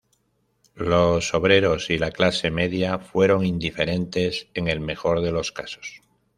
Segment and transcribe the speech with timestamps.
[0.73, 6.01] Los obreros y la clase media fueron indiferentes en el mejor de los casos.